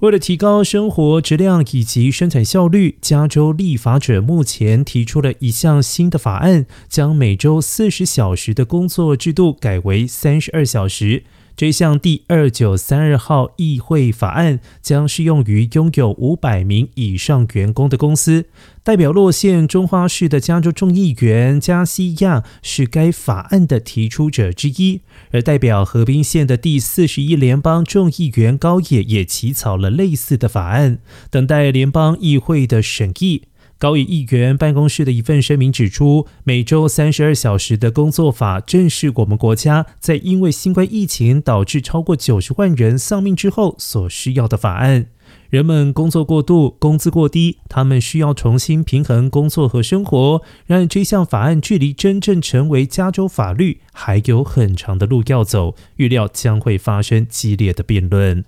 [0.00, 11.24] 为了提高生活质量以及生产效率，加州立法者目前提出了一项新的法案，将每周四十小时的工作制度改为三十二小时。
[11.56, 18.44] 这项第二九三二号议会法案将适用于拥有五百名以上员工的公司。
[18.84, 30.98] 代表洛县中花市的加州众议员加西亚是该法案的提出者之一，而代表河滨县的第四十一联邦众议员高野也起草了类似的法案，
[31.30, 33.44] 等待联邦议会的审议。
[33.78, 45.08] 高野议员办公室的一份声明指出，每周三十二小时的工作法正是我们国家在因为新冠疫情导致超过九十万人丧命之后所需要的法案。
[45.50, 50.40] 人们工作过度，工资过低，他们需要重新平衡工作和生活。
[50.64, 58.44] 然而，这项法案距离真正成为加州法律还有很长的路要走，预料将会发生激烈的辩论。